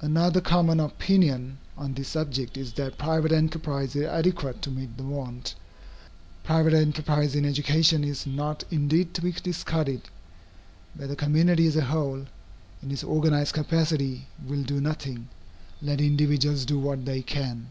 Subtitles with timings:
[0.00, 5.04] Another common opinion on this subject is that private enterprise is adequate to meet the
[5.04, 5.54] want.
[6.42, 10.08] Private enterprise in education is not indeed to be discarded.
[10.96, 12.26] Where the community as a whole,
[12.82, 15.28] in its organized capacity, will do nothing,
[15.80, 17.68] let individuals do what they can.